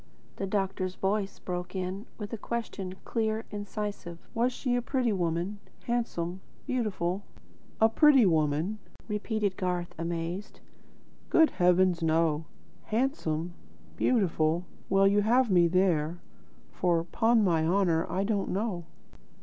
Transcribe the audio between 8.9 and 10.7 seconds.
repeated Garth, amazed: